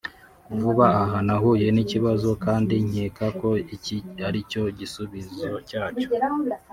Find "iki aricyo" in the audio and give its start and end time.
3.75-4.61